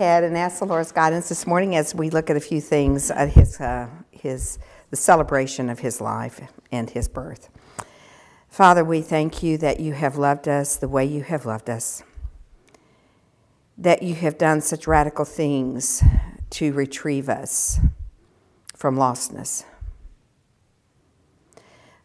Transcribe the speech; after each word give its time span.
ahead 0.00 0.22
and 0.22 0.38
ask 0.38 0.60
the 0.60 0.64
Lord's 0.64 0.92
guidance 0.92 1.28
this 1.28 1.44
morning 1.44 1.74
as 1.74 1.92
we 1.92 2.08
look 2.08 2.30
at 2.30 2.36
a 2.36 2.40
few 2.40 2.60
things 2.60 3.10
at 3.10 3.30
his, 3.30 3.60
uh, 3.60 3.88
his, 4.12 4.56
the 4.90 4.96
celebration 4.96 5.68
of 5.68 5.80
his 5.80 6.00
life 6.00 6.40
and 6.70 6.88
his 6.88 7.08
birth. 7.08 7.48
Father, 8.48 8.84
we 8.84 9.02
thank 9.02 9.42
you 9.42 9.58
that 9.58 9.80
you 9.80 9.94
have 9.94 10.16
loved 10.16 10.46
us 10.46 10.76
the 10.76 10.86
way 10.86 11.04
you 11.04 11.24
have 11.24 11.44
loved 11.44 11.68
us, 11.68 12.04
that 13.76 14.04
you 14.04 14.14
have 14.14 14.38
done 14.38 14.60
such 14.60 14.86
radical 14.86 15.24
things 15.24 16.04
to 16.50 16.72
retrieve 16.72 17.28
us 17.28 17.80
from 18.76 18.94
lostness. 18.96 19.64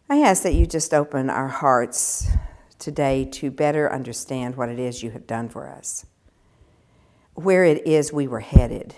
I 0.10 0.18
ask 0.18 0.41
that 0.41 0.55
you 0.55 0.66
just 0.66 0.96
open 0.96 1.30
our 1.30 1.48
hearts 1.48 2.28
today 2.80 3.23
to 3.34 3.52
better 3.52 3.94
understand 3.94 4.55
what 4.55 4.70
it 4.70 4.80
is 4.80 5.04
you 5.04 5.12
have 5.12 5.28
done 5.28 5.48
for 5.48 5.70
us 5.70 6.07
where 7.36 7.63
it 7.63 7.86
is 7.88 8.13
we 8.13 8.27
were 8.27 8.39
headed. 8.39 8.95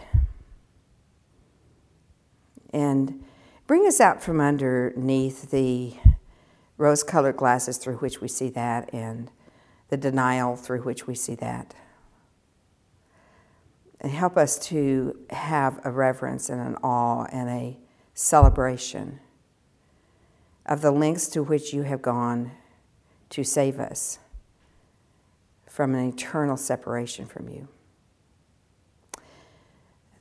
And 2.74 3.24
bring 3.68 3.88
us 3.88 4.02
out 4.02 4.22
from 4.22 4.42
underneath 4.42 5.52
the 5.52 5.96
rose 6.78 7.04
colored 7.04 7.38
glasses 7.38 7.78
through 7.78 7.98
which 7.98 8.20
we 8.20 8.28
see 8.28 8.50
that 8.50 8.94
and 8.94 9.32
the 9.90 9.98
denial 9.98 10.56
through 10.56 10.82
which 10.82 11.08
we 11.08 11.16
see 11.16 11.36
that. 11.36 11.74
And 14.02 14.12
help 14.12 14.38
us 14.38 14.60
to 14.68 15.18
have 15.30 15.80
a 15.86 15.92
reverence 15.92 16.50
and 16.50 16.62
an 16.62 16.76
awe 16.84 17.26
and 17.32 17.50
a 17.50 17.78
celebration 18.14 19.20
of 20.66 20.82
the 20.82 20.92
lengths 20.92 21.28
to 21.28 21.44
which 21.44 21.74
you 21.74 21.84
have 21.84 22.02
gone 22.02 22.52
to 23.30 23.44
save 23.44 23.80
us 23.80 24.20
from 25.68 25.94
an 25.96 26.08
eternal 26.08 26.58
separation 26.58 27.26
from 27.26 27.50
you. 27.50 27.68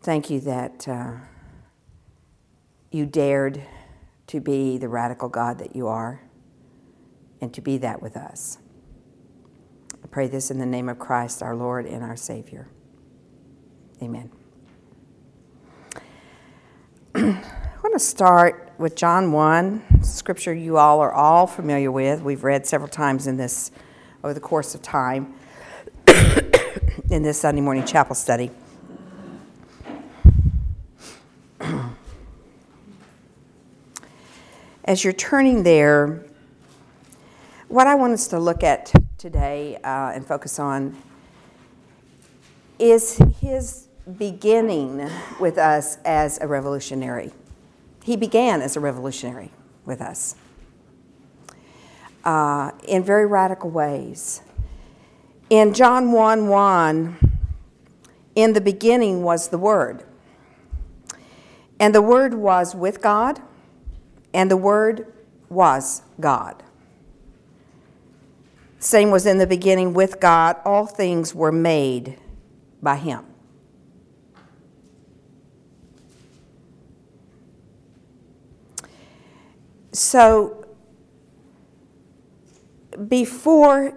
Thank 0.04 0.28
you 0.28 0.38
that 0.40 0.86
uh, 0.86 1.12
you 2.90 3.06
dared 3.06 3.62
to 4.26 4.38
be 4.38 4.76
the 4.76 4.86
radical 4.86 5.30
God 5.30 5.58
that 5.60 5.74
you 5.74 5.86
are 5.86 6.20
and 7.40 7.54
to 7.54 7.62
be 7.62 7.78
that 7.78 8.02
with 8.02 8.14
us. 8.14 8.58
I 10.02 10.06
pray 10.08 10.26
this 10.26 10.50
in 10.50 10.58
the 10.58 10.66
name 10.66 10.90
of 10.90 10.98
Christ, 10.98 11.42
our 11.42 11.56
Lord 11.56 11.86
and 11.86 12.04
our 12.04 12.16
Savior. 12.16 12.68
Amen. 14.02 14.30
I 17.14 17.40
want 17.82 17.94
to 17.94 17.98
start 17.98 18.74
with 18.76 18.96
John 18.96 19.32
1, 19.32 20.02
scripture 20.02 20.52
you 20.52 20.76
all 20.76 21.00
are 21.00 21.14
all 21.14 21.46
familiar 21.46 21.90
with. 21.90 22.20
We've 22.20 22.44
read 22.44 22.66
several 22.66 22.90
times 22.90 23.26
in 23.26 23.38
this 23.38 23.70
over 24.22 24.34
the 24.34 24.40
course 24.40 24.74
of 24.74 24.82
time 24.82 25.32
in 27.10 27.22
this 27.22 27.40
Sunday 27.40 27.62
morning 27.62 27.86
chapel 27.86 28.14
study. 28.14 28.50
As 34.86 35.02
you're 35.02 35.14
turning 35.14 35.62
there, 35.62 36.22
what 37.68 37.86
I 37.86 37.94
want 37.94 38.12
us 38.12 38.28
to 38.28 38.38
look 38.38 38.62
at 38.62 38.92
today 39.16 39.76
uh, 39.76 40.12
and 40.14 40.26
focus 40.26 40.58
on 40.58 40.94
is 42.78 43.16
his 43.40 43.88
beginning 44.18 45.08
with 45.40 45.56
us 45.56 45.96
as 46.04 46.38
a 46.42 46.46
revolutionary. 46.46 47.32
He 48.02 48.14
began 48.14 48.60
as 48.60 48.76
a 48.76 48.80
revolutionary 48.80 49.52
with 49.86 50.02
us 50.02 50.36
uh, 52.22 52.72
in 52.86 53.02
very 53.02 53.24
radical 53.24 53.70
ways. 53.70 54.42
In 55.48 55.72
John 55.72 56.12
1 56.12 56.48
1, 56.48 57.38
in 58.34 58.52
the 58.52 58.60
beginning 58.60 59.22
was 59.22 59.48
the 59.48 59.56
Word, 59.56 60.04
and 61.80 61.94
the 61.94 62.02
Word 62.02 62.34
was 62.34 62.74
with 62.74 63.00
God 63.00 63.40
and 64.34 64.50
the 64.50 64.56
Word 64.56 65.14
was 65.48 66.02
God. 66.20 66.62
Same 68.78 69.10
was 69.10 69.24
in 69.24 69.38
the 69.38 69.46
beginning 69.46 69.94
with 69.94 70.20
God. 70.20 70.56
All 70.64 70.84
things 70.84 71.34
were 71.34 71.52
made 71.52 72.18
by 72.82 72.96
Him. 72.96 73.24
So, 79.92 80.66
before 83.08 83.94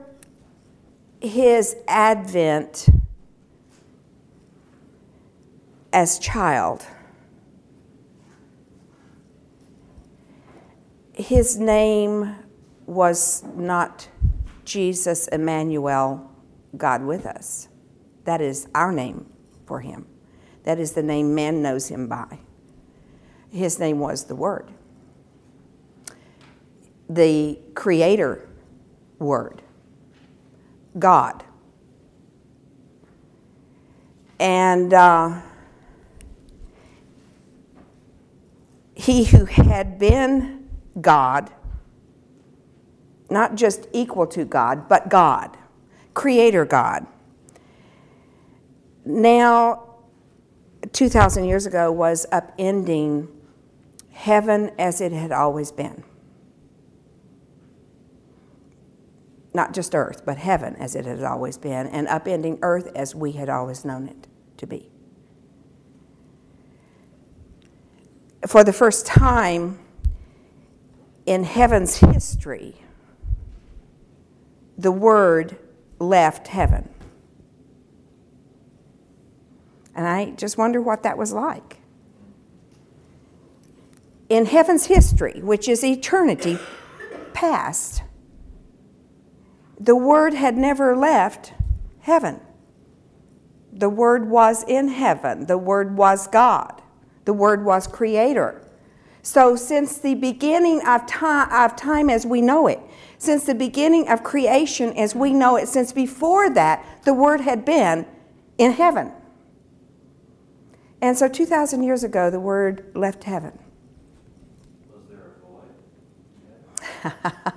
his 1.20 1.76
advent 1.88 2.88
as 5.92 6.20
child, 6.20 6.86
his 11.18 11.58
name 11.58 12.36
was 12.86 13.44
not 13.56 14.08
Jesus 14.66 15.28
Emmanuel, 15.30 16.32
God 16.78 17.04
with 17.04 17.26
us. 17.26 17.68
That 18.26 18.40
is 18.40 18.68
our 18.76 18.92
name 18.92 19.26
for 19.66 19.82
him. 19.82 20.06
That 20.64 20.80
is 20.80 20.92
the 20.92 21.02
name 21.02 21.34
man 21.34 21.62
knows 21.62 21.88
him 21.88 22.08
by. 22.08 22.40
His 23.52 23.80
name 23.80 24.00
was 24.00 24.26
the 24.26 24.36
Word, 24.36 24.70
the 27.10 27.58
Creator 27.74 28.48
Word, 29.18 29.62
God. 31.00 31.44
And 34.40 34.94
uh, 34.94 35.42
he 38.94 39.24
who 39.24 39.46
had 39.46 39.98
been 39.98 40.57
God, 41.02 41.52
not 43.30 43.56
just 43.56 43.88
equal 43.94 44.28
to 44.28 44.46
God, 44.46 44.88
but 44.88 45.10
God, 45.10 45.58
Creator 46.14 46.66
God. 46.66 47.06
Now, 49.06 49.84
2,000 50.92 51.46
years 51.46 51.66
ago, 51.66 51.92
was 51.92 52.26
upending 52.32 53.30
heaven 54.12 54.72
as 54.80 55.02
it 55.02 55.12
had 55.12 55.32
always 55.32 55.72
been. 55.72 56.04
Not 59.54 59.74
just 59.74 59.96
earth, 59.96 60.24
but 60.26 60.38
heaven 60.38 60.76
as 60.76 60.96
it 60.96 61.06
had 61.06 61.24
always 61.24 61.58
been, 61.58 61.88
and 61.88 62.08
upending 62.08 62.60
earth 62.62 62.92
as 62.96 63.16
we 63.16 63.32
had 63.34 63.50
always 63.50 63.86
known 63.86 64.08
it 64.08 64.28
to 64.58 64.68
be. 64.68 64.90
For 68.46 68.64
the 68.64 68.74
first 68.74 69.06
time, 69.06 69.80
in 71.28 71.44
heaven's 71.44 71.98
history, 71.98 72.76
the 74.78 74.92
Word 74.92 75.58
left 76.00 76.48
heaven. 76.48 76.90
And 79.94 80.08
I 80.08 80.32
just 80.32 80.58
wonder 80.58 80.82
what 80.82 81.04
that 81.04 81.18
was 81.18 81.34
like. 81.34 81.78
In 84.30 84.46
heaven's 84.46 84.86
history, 84.86 85.42
which 85.42 85.68
is 85.68 85.84
eternity 85.84 86.60
past, 87.34 88.04
the 89.80 89.96
Word 89.96 90.34
had 90.34 90.56
never 90.56 90.96
left 90.96 91.54
heaven. 92.00 92.40
The 93.74 93.90
Word 93.90 94.30
was 94.30 94.64
in 94.64 94.88
heaven. 94.88 95.46
The 95.46 95.58
Word 95.58 95.98
was 95.98 96.28
God. 96.28 96.82
The 97.26 97.34
Word 97.34 97.66
was 97.66 97.86
Creator. 97.86 98.62
So, 99.22 99.56
since 99.56 99.98
the 99.98 100.16
beginning 100.16 100.86
of 100.88 101.06
time, 101.06 101.52
of 101.52 101.76
time 101.76 102.10
as 102.10 102.26
we 102.26 102.42
know 102.42 102.68
it, 102.68 102.80
since 103.18 103.44
the 103.46 103.56
beginning 103.56 104.08
of 104.08 104.24
creation 104.24 104.96
as 104.98 105.16
we 105.16 105.34
know 105.34 105.58
it, 105.58 105.68
since 105.68 105.92
before 105.92 106.50
that, 106.52 106.86
the 107.04 107.14
Word 107.14 107.42
had 107.42 107.66
been 107.66 108.06
in 108.58 108.72
heaven. 108.72 109.12
And 111.02 111.18
so, 111.18 111.28
2,000 111.28 111.84
years 111.84 112.04
ago, 112.04 112.30
the 112.30 112.40
Word 112.40 112.92
left 112.96 113.24
heaven. 113.26 113.58
Was 114.94 115.04
there 115.10 115.34
a 117.04 117.12
void? 117.12 117.54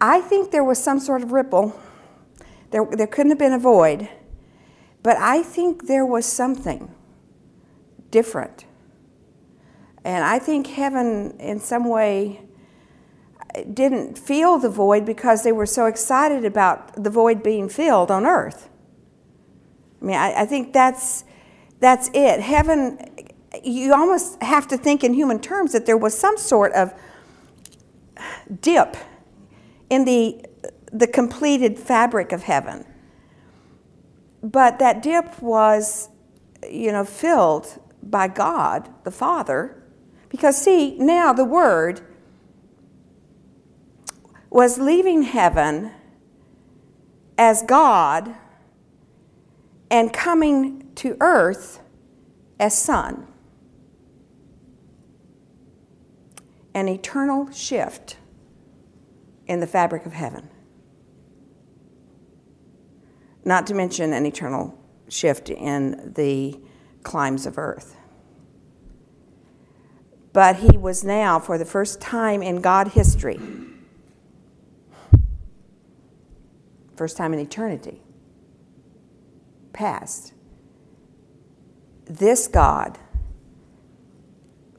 I 0.00 0.20
think 0.20 0.50
there 0.50 0.64
was 0.64 0.82
some 0.82 1.00
sort 1.00 1.22
of 1.22 1.32
ripple. 1.32 1.78
There, 2.70 2.86
there 2.90 3.06
couldn't 3.06 3.30
have 3.30 3.38
been 3.38 3.52
a 3.52 3.58
void, 3.58 4.08
but 5.02 5.16
I 5.16 5.42
think 5.42 5.86
there 5.86 6.06
was 6.06 6.26
something 6.26 6.94
different 8.10 8.64
and 10.04 10.24
I 10.24 10.38
think 10.38 10.66
heaven, 10.66 11.36
in 11.38 11.58
some 11.58 11.88
way, 11.88 12.40
didn't 13.72 14.18
feel 14.18 14.58
the 14.58 14.68
void 14.68 15.06
because 15.06 15.42
they 15.42 15.52
were 15.52 15.66
so 15.66 15.86
excited 15.86 16.44
about 16.44 17.02
the 17.02 17.10
void 17.10 17.42
being 17.42 17.68
filled 17.68 18.10
on 18.10 18.26
earth. 18.26 18.68
I 20.02 20.04
mean, 20.04 20.16
I, 20.16 20.42
I 20.42 20.46
think 20.46 20.72
that's, 20.72 21.24
that's 21.80 22.10
it. 22.12 22.40
Heaven, 22.40 22.98
you 23.62 23.94
almost 23.94 24.42
have 24.42 24.68
to 24.68 24.76
think 24.76 25.04
in 25.04 25.14
human 25.14 25.40
terms 25.40 25.72
that 25.72 25.86
there 25.86 25.96
was 25.96 26.16
some 26.16 26.36
sort 26.36 26.72
of 26.72 26.92
dip 28.60 28.96
in 29.88 30.04
the, 30.04 30.44
the 30.92 31.06
completed 31.06 31.78
fabric 31.78 32.32
of 32.32 32.42
heaven. 32.42 32.84
But 34.42 34.78
that 34.80 35.02
dip 35.02 35.40
was 35.40 36.10
you 36.70 36.92
know, 36.92 37.04
filled 37.04 37.80
by 38.02 38.28
God 38.28 38.88
the 39.04 39.10
Father. 39.10 39.82
Because, 40.34 40.60
see, 40.60 40.96
now 40.98 41.32
the 41.32 41.44
Word 41.44 42.00
was 44.50 44.78
leaving 44.78 45.22
heaven 45.22 45.92
as 47.38 47.62
God 47.62 48.34
and 49.92 50.12
coming 50.12 50.90
to 50.96 51.16
earth 51.20 51.78
as 52.58 52.76
Son. 52.76 53.28
An 56.74 56.88
eternal 56.88 57.52
shift 57.52 58.16
in 59.46 59.60
the 59.60 59.68
fabric 59.68 60.04
of 60.04 60.14
heaven. 60.14 60.48
Not 63.44 63.68
to 63.68 63.74
mention 63.74 64.12
an 64.12 64.26
eternal 64.26 64.76
shift 65.08 65.48
in 65.48 66.12
the 66.16 66.58
climes 67.04 67.46
of 67.46 67.56
earth. 67.56 67.94
But 70.34 70.56
he 70.56 70.76
was 70.76 71.04
now, 71.04 71.38
for 71.38 71.56
the 71.58 71.64
first 71.64 72.00
time 72.00 72.42
in 72.42 72.60
God 72.60 72.88
history, 72.88 73.38
first 76.96 77.16
time 77.16 77.32
in 77.32 77.38
eternity, 77.38 78.02
past, 79.72 80.34
this 82.06 82.48
God 82.48 82.98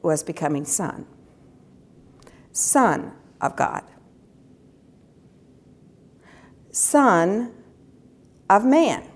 was 0.02 0.22
becoming 0.22 0.66
Son, 0.66 1.06
Son 2.52 3.12
of 3.40 3.56
God, 3.56 3.82
Son 6.70 7.54
of 8.50 8.62
man. 8.62 9.08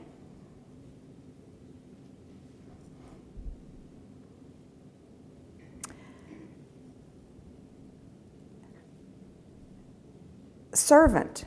Servant 10.91 11.45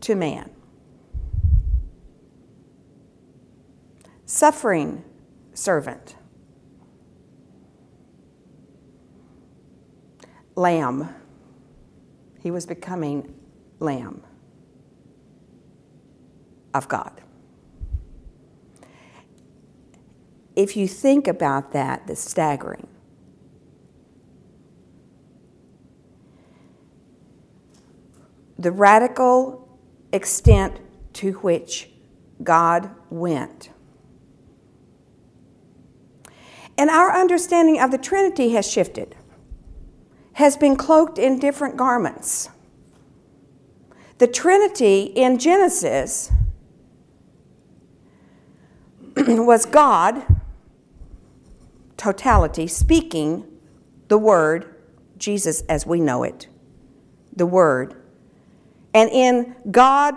to 0.00 0.16
man. 0.16 0.50
Suffering 4.26 5.04
servant. 5.54 6.16
Lamb. 10.56 11.08
He 12.40 12.50
was 12.50 12.66
becoming 12.66 13.32
lamb 13.78 14.24
of 16.74 16.88
God. 16.88 17.20
If 20.56 20.76
you 20.76 20.88
think 20.88 21.28
about 21.28 21.70
that, 21.70 22.08
that's 22.08 22.28
staggering. 22.28 22.88
The 28.60 28.70
radical 28.70 29.78
extent 30.12 30.80
to 31.14 31.32
which 31.38 31.88
God 32.42 32.90
went. 33.08 33.70
And 36.76 36.90
our 36.90 37.10
understanding 37.18 37.80
of 37.80 37.90
the 37.90 37.96
Trinity 37.96 38.50
has 38.50 38.70
shifted, 38.70 39.16
has 40.34 40.58
been 40.58 40.76
cloaked 40.76 41.18
in 41.18 41.38
different 41.38 41.78
garments. 41.78 42.50
The 44.18 44.26
Trinity 44.26 45.04
in 45.04 45.38
Genesis 45.38 46.30
was 49.16 49.64
God, 49.64 50.22
totality, 51.96 52.66
speaking 52.66 53.46
the 54.08 54.18
Word, 54.18 54.74
Jesus 55.16 55.62
as 55.62 55.86
we 55.86 55.98
know 55.98 56.24
it, 56.24 56.48
the 57.34 57.46
Word. 57.46 57.96
And 58.92 59.10
in 59.10 59.54
God, 59.70 60.16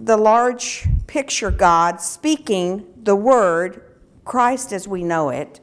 the 0.00 0.16
large 0.16 0.86
picture 1.06 1.50
God, 1.50 2.00
speaking 2.00 2.86
the 3.02 3.16
Word, 3.16 3.82
Christ 4.24 4.72
as 4.72 4.86
we 4.86 5.02
know 5.02 5.30
it, 5.30 5.60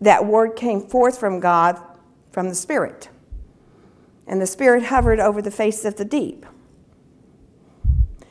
that 0.00 0.24
Word 0.24 0.56
came 0.56 0.80
forth 0.80 1.18
from 1.18 1.40
God 1.40 1.80
from 2.30 2.48
the 2.48 2.54
Spirit. 2.54 3.10
And 4.26 4.40
the 4.40 4.46
Spirit 4.46 4.84
hovered 4.84 5.20
over 5.20 5.42
the 5.42 5.50
face 5.50 5.84
of 5.84 5.96
the 5.96 6.04
deep. 6.04 6.46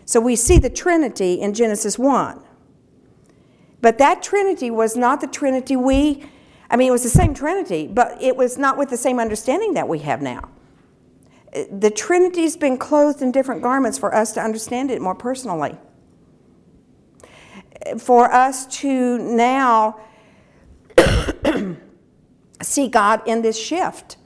So 0.05 0.21
we 0.21 0.35
see 0.35 0.57
the 0.57 0.69
Trinity 0.69 1.33
in 1.33 1.53
Genesis 1.53 1.99
1. 1.99 2.41
But 3.81 3.97
that 3.97 4.23
Trinity 4.23 4.71
was 4.71 4.95
not 4.95 5.21
the 5.21 5.27
Trinity 5.27 5.75
we, 5.75 6.23
I 6.69 6.77
mean, 6.77 6.87
it 6.87 6.91
was 6.91 7.03
the 7.03 7.09
same 7.09 7.33
Trinity, 7.33 7.87
but 7.87 8.21
it 8.21 8.35
was 8.35 8.57
not 8.57 8.77
with 8.77 8.89
the 8.89 8.97
same 8.97 9.19
understanding 9.19 9.73
that 9.73 9.87
we 9.87 9.99
have 9.99 10.21
now. 10.21 10.49
The 11.53 11.89
Trinity's 11.89 12.57
been 12.57 12.77
clothed 12.77 13.21
in 13.21 13.31
different 13.31 13.61
garments 13.61 13.97
for 13.97 14.13
us 14.13 14.33
to 14.33 14.41
understand 14.41 14.91
it 14.91 15.01
more 15.01 15.15
personally. 15.15 15.77
For 17.97 18.31
us 18.31 18.65
to 18.81 19.17
now 19.17 20.01
see 22.61 22.87
God 22.87 23.21
in 23.25 23.41
this 23.41 23.57
shift. 23.57 24.17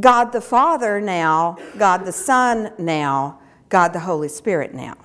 God 0.00 0.32
the 0.32 0.40
Father 0.40 1.00
now, 1.00 1.56
God 1.78 2.04
the 2.04 2.12
Son 2.12 2.72
now, 2.78 3.40
God 3.68 3.92
the 3.92 4.00
Holy 4.00 4.28
Spirit 4.28 4.74
now. 4.74 4.96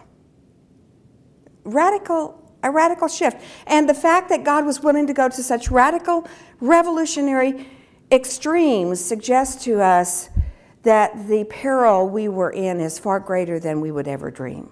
Radical, 1.63 2.51
a 2.63 2.71
radical 2.71 3.07
shift. 3.07 3.41
And 3.67 3.87
the 3.87 3.93
fact 3.93 4.29
that 4.29 4.43
God 4.43 4.65
was 4.65 4.81
willing 4.81 5.07
to 5.07 5.13
go 5.13 5.29
to 5.29 5.43
such 5.43 5.69
radical, 5.69 6.27
revolutionary 6.59 7.67
extremes 8.11 9.03
suggests 9.03 9.63
to 9.65 9.81
us 9.81 10.29
that 10.83 11.27
the 11.27 11.43
peril 11.45 12.07
we 12.07 12.27
were 12.27 12.51
in 12.51 12.79
is 12.79 12.99
far 12.99 13.19
greater 13.19 13.59
than 13.59 13.81
we 13.81 13.91
would 13.91 14.07
ever 14.07 14.31
dream. 14.31 14.69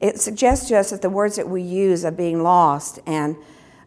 It 0.00 0.20
suggests 0.20 0.68
to 0.68 0.76
us 0.76 0.90
that 0.90 1.00
the 1.02 1.10
words 1.10 1.36
that 1.36 1.48
we 1.48 1.62
use 1.62 2.04
of 2.04 2.16
being 2.16 2.42
lost 2.42 2.98
and, 3.06 3.36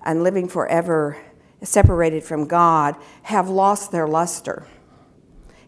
and 0.03 0.23
living 0.23 0.47
forever 0.47 1.17
separated 1.61 2.23
from 2.23 2.47
God 2.47 2.95
have 3.23 3.49
lost 3.49 3.91
their 3.91 4.07
luster 4.07 4.67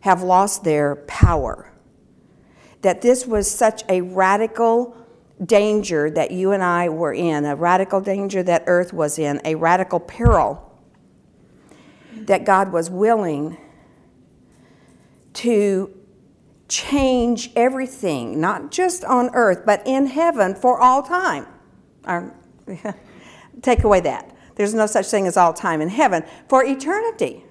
have 0.02 0.22
lost 0.22 0.64
their 0.64 0.98
power. 1.08 1.72
That 2.82 3.02
this 3.02 3.26
was 3.26 3.50
such 3.50 3.84
a 3.88 4.02
radical 4.02 4.98
danger 5.44 6.10
that 6.12 6.32
you 6.32 6.52
and 6.52 6.64
I 6.64 6.90
were 6.90 7.14
in, 7.14 7.46
a 7.46 7.56
radical 7.56 8.02
danger 8.02 8.44
that 8.44 8.64
earth 8.68 8.94
was 8.94 9.18
in, 9.18 9.42
a 9.46 9.56
radical 9.56 10.00
peril 10.00 10.68
that 12.28 12.46
God 12.46 12.72
was 12.72 12.90
willing 12.90 13.58
to 15.34 15.94
change 16.68 17.52
everything, 17.56 18.40
not 18.40 18.72
just 18.72 19.04
on 19.04 19.30
earth, 19.34 19.64
but 19.66 19.82
in 19.86 20.08
heaven 20.08 20.56
for 20.56 20.80
all 20.80 21.04
time. 21.04 21.46
take 23.62 23.84
away 23.84 24.00
that. 24.00 24.36
There's 24.56 24.74
no 24.74 24.86
such 24.86 25.08
thing 25.08 25.28
as 25.28 25.38
all 25.38 25.54
time 25.54 25.82
in 25.82 25.90
heaven, 25.90 26.24
for 26.48 26.64
eternity. 26.64 27.44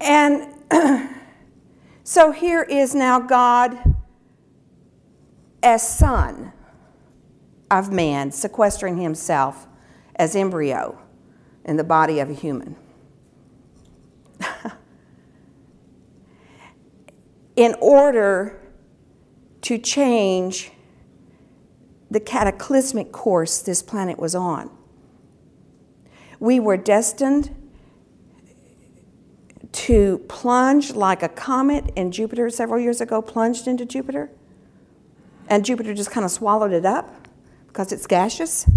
And 0.00 0.54
so 2.04 2.30
here 2.32 2.62
is 2.62 2.94
now 2.94 3.20
God 3.20 3.78
as 5.62 5.86
son 5.86 6.52
of 7.70 7.90
man, 7.90 8.30
sequestering 8.30 8.98
himself 8.98 9.66
as 10.16 10.36
embryo 10.36 11.03
in 11.64 11.76
the 11.76 11.84
body 11.84 12.20
of 12.20 12.30
a 12.30 12.34
human. 12.34 12.76
in 17.56 17.74
order 17.80 18.60
to 19.62 19.78
change 19.78 20.70
the 22.10 22.20
cataclysmic 22.20 23.12
course 23.12 23.60
this 23.60 23.82
planet 23.82 24.18
was 24.18 24.34
on. 24.34 24.70
We 26.38 26.60
were 26.60 26.76
destined 26.76 27.54
to 29.72 30.18
plunge 30.28 30.92
like 30.92 31.22
a 31.22 31.28
comet 31.28 31.90
in 31.96 32.12
Jupiter 32.12 32.48
several 32.50 32.78
years 32.78 33.00
ago 33.00 33.20
plunged 33.20 33.66
into 33.66 33.84
Jupiter, 33.84 34.30
and 35.48 35.64
Jupiter 35.64 35.94
just 35.94 36.10
kind 36.10 36.24
of 36.24 36.30
swallowed 36.30 36.72
it 36.72 36.84
up 36.84 37.28
because 37.66 37.90
it's 37.90 38.06
gaseous. 38.06 38.68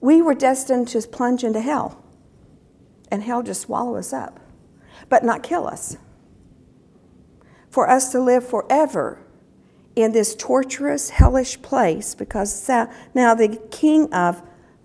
We 0.00 0.22
were 0.22 0.34
destined 0.34 0.88
to 0.88 1.02
plunge 1.02 1.44
into 1.44 1.60
hell, 1.60 2.02
and 3.10 3.22
hell 3.22 3.42
just 3.42 3.62
swallow 3.62 3.96
us 3.96 4.12
up, 4.12 4.40
but 5.08 5.24
not 5.24 5.42
kill 5.42 5.66
us. 5.66 5.96
For 7.68 7.88
us 7.88 8.10
to 8.12 8.20
live 8.20 8.46
forever 8.46 9.18
in 9.94 10.12
this 10.12 10.34
torturous, 10.34 11.10
hellish 11.10 11.60
place, 11.62 12.14
because 12.14 12.68
now 13.14 13.34
the 13.34 13.60
king 13.70 14.12
of 14.12 14.42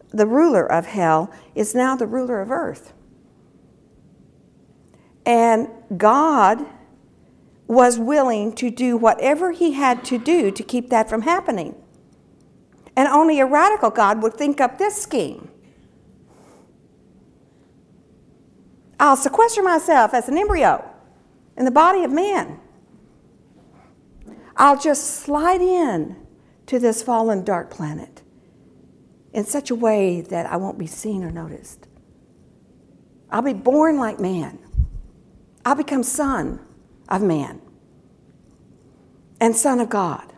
the 0.10 0.28
ruler 0.28 0.70
of 0.70 0.86
hell 0.86 1.32
is 1.56 1.74
now 1.74 1.96
the 1.96 2.08
ruler 2.08 2.42
of 2.42 2.52
earth. 2.52 2.94
And 5.26 5.70
God 5.98 6.66
was 7.68 7.98
willing 7.98 8.54
to 8.54 8.70
do 8.70 8.96
whatever 8.96 9.52
he 9.52 9.72
had 9.74 10.06
to 10.06 10.18
do 10.18 10.52
to 10.52 10.64
keep 10.64 10.90
that 10.90 11.10
from 11.10 11.24
happening. 11.24 11.76
And 12.98 13.08
only 13.08 13.40
a 13.40 13.46
radical 13.46 13.90
God 13.90 14.22
would 14.24 14.36
think 14.36 14.62
up 14.62 14.78
this 14.78 15.02
scheme. 15.02 15.50
I'll 19.00 19.18
sequester 19.18 19.62
myself 19.62 20.14
as 20.14 20.30
an 20.30 20.38
embryo 20.38 20.84
in 21.58 21.66
the 21.66 21.72
body 21.72 22.04
of 22.04 22.12
man. 22.12 22.60
I'll 24.56 24.80
just 24.80 25.18
slide 25.22 25.62
in 25.62 26.16
to 26.68 26.80
this 26.80 27.04
fallen 27.04 27.44
dark 27.44 27.70
planet 27.70 28.22
in 29.34 29.46
such 29.46 29.70
a 29.70 29.76
way 29.76 30.22
that 30.22 30.46
I 30.46 30.56
won't 30.56 30.78
be 30.78 30.88
seen 30.88 31.24
or 31.24 31.32
noticed. 31.32 31.88
I'll 33.30 33.42
be 33.42 33.54
born 33.54 33.98
like 33.98 34.20
man. 34.20 34.60
I'll 35.66 35.76
become 35.76 36.04
son 36.04 36.60
of 37.10 37.22
man 37.22 37.62
and 39.42 39.56
son 39.56 39.80
of 39.80 39.90
God. 39.90 40.32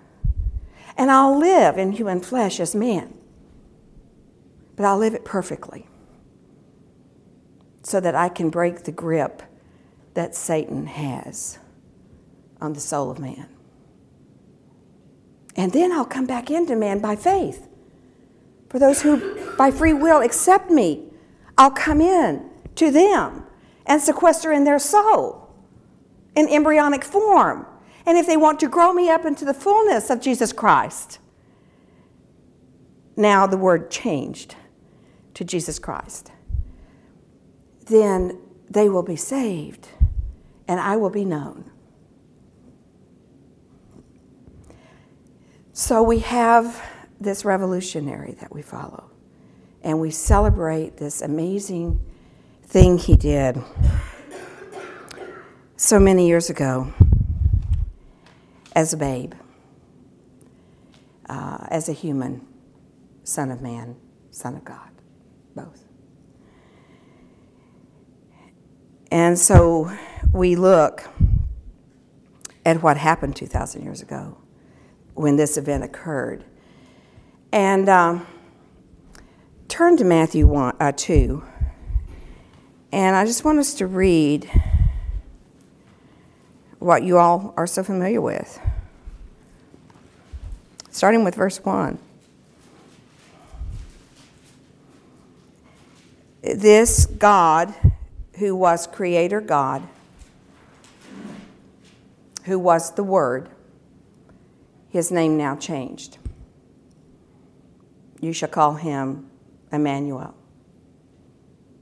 And 0.98 1.12
I'll 1.12 1.38
live 1.38 1.78
in 1.78 1.94
human 1.94 2.20
flesh 2.20 2.60
as 2.60 2.76
man. 2.76 3.14
But 4.76 4.86
I'll 4.86 4.98
live 4.98 5.14
it 5.14 5.24
perfectly 5.24 5.88
so 7.84 8.00
that 8.00 8.16
I 8.16 8.28
can 8.28 8.50
break 8.50 8.84
the 8.84 8.92
grip 8.92 9.44
that 10.16 10.36
Satan 10.36 10.88
has 10.88 11.60
on 12.60 12.74
the 12.74 12.80
soul 12.80 13.10
of 13.10 13.20
man. 13.20 13.48
And 15.56 15.72
then 15.72 15.92
I'll 15.92 16.06
come 16.06 16.26
back 16.26 16.52
into 16.52 16.76
man 16.76 17.00
by 17.00 17.16
faith. 17.16 17.68
For 18.70 18.80
those 18.80 19.04
who 19.04 19.56
by 19.56 19.72
free 19.72 19.94
will 19.94 20.22
accept 20.22 20.70
me, 20.70 21.06
I'll 21.58 21.72
come 21.72 22.02
in 22.02 22.50
to 22.76 22.92
them 22.92 23.44
and 23.86 24.02
sequester 24.02 24.52
in 24.52 24.66
their 24.66 24.80
soul 24.80 25.50
in 26.36 26.48
embryonic 26.50 27.04
form. 27.04 27.66
And 28.08 28.18
if 28.18 28.26
they 28.26 28.38
want 28.38 28.62
to 28.62 28.70
grow 28.70 28.94
me 28.94 29.10
up 29.10 29.26
into 29.26 29.44
the 29.44 29.54
fullness 29.54 30.10
of 30.10 30.22
Jesus 30.22 30.54
Christ, 30.54 31.20
now 33.18 33.46
the 33.46 33.58
word 33.58 33.92
changed 33.92 34.56
to 35.34 35.44
Jesus 35.44 35.78
Christ, 35.78 36.32
then 37.88 38.40
they 38.70 38.88
will 38.88 39.04
be 39.04 39.18
saved 39.18 39.90
and 40.70 40.80
I 40.80 40.96
will 40.96 41.10
be 41.10 41.26
known. 41.26 41.70
So 45.74 46.02
we 46.02 46.20
have 46.20 46.82
this 47.20 47.44
revolutionary 47.44 48.38
that 48.40 48.54
we 48.54 48.62
follow, 48.62 49.12
and 49.84 50.00
we 50.00 50.12
celebrate 50.12 50.98
this 50.98 51.22
amazing 51.22 52.00
thing 52.64 52.98
he 52.98 53.16
did 53.16 53.62
so 55.76 56.00
many 56.00 56.28
years 56.28 56.50
ago 56.50 56.94
as 58.78 58.94
a 58.94 58.98
babe, 58.98 59.34
uh, 61.28 61.66
as 61.72 61.90
a 61.90 61.94
human, 61.94 62.46
son 63.24 63.50
of 63.50 63.60
man, 63.60 63.96
son 64.30 64.54
of 64.56 64.64
God, 64.64 64.92
both. 65.56 65.84
And 69.12 69.40
so 69.40 69.92
we 70.32 70.56
look 70.56 71.10
at 72.68 72.84
what 72.84 72.98
happened 72.98 73.36
2,000 73.36 73.82
years 73.82 74.04
ago 74.04 74.38
when 75.16 75.38
this 75.38 75.58
event 75.58 75.84
occurred. 75.84 76.46
And 77.52 77.90
um, 77.90 78.28
turn 79.68 79.98
to 79.98 80.04
Matthew 80.04 80.46
1, 80.46 80.76
uh, 80.80 80.92
2. 80.96 81.44
And 82.92 83.16
I 83.16 83.26
just 83.26 83.44
want 83.44 83.58
us 83.58 83.74
to 83.74 83.88
read 83.88 84.48
what 86.80 87.04
you 87.04 87.18
all 87.18 87.54
are 87.58 87.68
so 87.68 87.84
familiar 87.84 88.22
with. 88.22 88.60
Starting 90.90 91.24
with 91.24 91.36
verse 91.36 91.64
1. 91.64 92.00
This 96.42 97.06
God, 97.06 97.74
who 98.38 98.56
was 98.56 98.88
Creator 98.88 99.42
God, 99.42 99.84
who 102.46 102.58
was 102.58 102.94
the 102.94 103.04
Word, 103.04 103.50
his 104.90 105.12
name 105.12 105.38
now 105.38 105.56
changed. 105.56 106.18
You 108.22 108.34
shall 108.34 108.50
call 108.50 108.76
him 108.76 109.30
Emmanuel, 109.72 110.34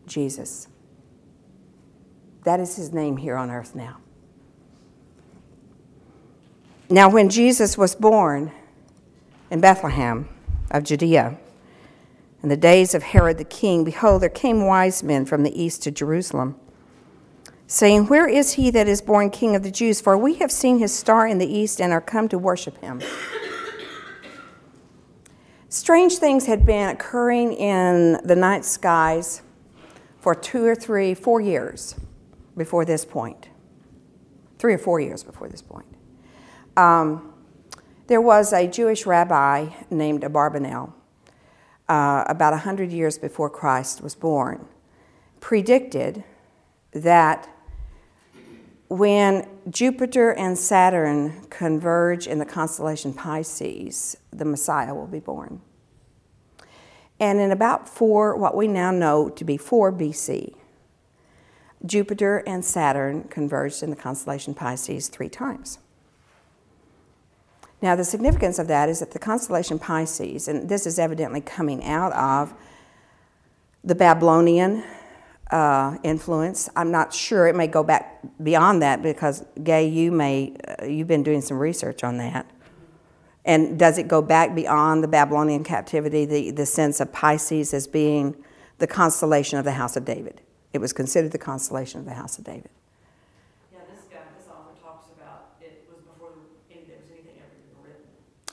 Jesus. 0.07 0.67
That 2.43 2.59
is 2.59 2.75
his 2.75 2.91
name 2.91 3.17
here 3.17 3.35
on 3.35 3.49
earth 3.49 3.75
now. 3.75 3.97
Now, 6.89 7.09
when 7.09 7.29
Jesus 7.29 7.77
was 7.77 7.95
born 7.95 8.51
in 9.49 9.59
Bethlehem 9.59 10.29
of 10.69 10.83
Judea, 10.83 11.37
in 12.43 12.49
the 12.49 12.57
days 12.57 12.93
of 12.93 13.01
Herod 13.01 13.39
the 13.39 13.43
king, 13.43 13.83
behold, 13.83 14.21
there 14.21 14.29
came 14.29 14.67
wise 14.67 15.01
men 15.01 15.25
from 15.25 15.41
the 15.41 15.59
east 15.59 15.81
to 15.83 15.91
Jerusalem, 15.91 16.55
saying, 17.65 18.05
Where 18.05 18.27
is 18.27 18.53
he 18.53 18.69
that 18.69 18.87
is 18.87 19.01
born 19.01 19.31
king 19.31 19.55
of 19.55 19.63
the 19.63 19.71
Jews? 19.71 19.99
For 19.99 20.15
we 20.15 20.35
have 20.35 20.51
seen 20.51 20.77
his 20.77 20.93
star 20.93 21.25
in 21.25 21.39
the 21.39 21.47
east 21.47 21.81
and 21.81 21.91
are 21.91 22.01
come 22.01 22.29
to 22.29 22.37
worship 22.37 22.79
him. 22.81 23.01
Strange 25.69 26.17
things 26.17 26.45
had 26.45 26.67
been 26.67 26.89
occurring 26.89 27.53
in 27.53 28.19
the 28.23 28.35
night 28.35 28.63
skies 28.63 29.41
for 30.19 30.35
two 30.35 30.65
or 30.65 30.75
three, 30.75 31.15
four 31.15 31.41
years 31.41 31.95
before 32.55 32.85
this 32.85 33.05
point. 33.05 33.49
Three 34.59 34.75
or 34.75 34.77
four 34.77 34.99
years 34.99 35.23
before 35.23 35.49
this 35.49 35.63
point. 35.63 35.94
Um, 36.77 37.33
there 38.07 38.21
was 38.21 38.53
a 38.53 38.67
Jewish 38.67 39.05
rabbi 39.05 39.69
named 39.89 40.23
Abarbanel, 40.23 40.93
uh, 41.87 42.23
about 42.27 42.51
100 42.51 42.91
years 42.91 43.17
before 43.17 43.49
Christ 43.49 44.01
was 44.01 44.15
born, 44.15 44.67
predicted 45.39 46.23
that 46.91 47.49
when 48.87 49.47
Jupiter 49.69 50.31
and 50.31 50.57
Saturn 50.57 51.47
converge 51.49 52.27
in 52.27 52.37
the 52.37 52.45
constellation 52.45 53.13
Pisces, 53.13 54.17
the 54.31 54.45
Messiah 54.45 54.93
will 54.93 55.07
be 55.07 55.19
born. 55.19 55.61
And 57.19 57.39
in 57.39 57.51
about 57.51 57.87
4, 57.87 58.35
what 58.35 58.55
we 58.55 58.67
now 58.67 58.91
know 58.91 59.29
to 59.29 59.43
be 59.43 59.57
4 59.57 59.91
BC, 59.93 60.53
Jupiter 61.85 62.43
and 62.45 62.63
Saturn 62.63 63.23
converged 63.25 63.81
in 63.81 63.89
the 63.89 63.95
constellation 63.95 64.53
Pisces 64.53 65.07
three 65.07 65.29
times. 65.29 65.79
Now, 67.81 67.95
the 67.95 68.03
significance 68.03 68.57
of 68.57 68.67
that 68.67 68.89
is 68.89 68.99
that 68.99 69.11
the 69.11 69.19
constellation 69.19 69.79
Pisces, 69.79 70.47
and 70.47 70.69
this 70.69 70.85
is 70.85 70.97
evidently 70.97 71.41
coming 71.41 71.83
out 71.83 72.13
of 72.13 72.53
the 73.83 73.95
Babylonian 73.95 74.83
uh, 75.51 75.97
influence. 76.03 76.69
I'm 76.75 76.89
not 76.89 77.13
sure. 77.13 77.47
It 77.47 77.55
may 77.55 77.67
go 77.67 77.83
back 77.83 78.19
beyond 78.41 78.81
that 78.81 79.03
because, 79.03 79.45
Gay, 79.63 79.87
you 79.87 80.11
may 80.11 80.55
uh, 80.67 80.85
you've 80.85 81.07
been 81.07 81.23
doing 81.23 81.41
some 81.41 81.57
research 81.57 82.03
on 82.03 82.17
that. 82.17 82.49
And 83.45 83.77
does 83.77 83.99
it 83.99 84.07
go 84.07 84.23
back 84.23 84.55
beyond 84.55 85.03
the 85.03 85.07
Babylonian 85.07 85.63
captivity, 85.63 86.25
the, 86.25 86.49
the 86.49 86.65
sense 86.65 86.99
of 86.99 87.13
Pisces 87.13 87.75
as 87.75 87.85
being 87.85 88.35
the 88.79 88.87
constellation 88.87 89.59
of 89.59 89.65
the 89.65 89.73
house 89.73 89.95
of 89.95 90.03
David? 90.03 90.41
It 90.73 90.79
was 90.79 90.93
considered 90.93 91.31
the 91.31 91.37
constellation 91.37 91.99
of 91.99 92.05
the 92.05 92.15
house 92.15 92.39
of 92.39 92.43
David. 92.43 92.69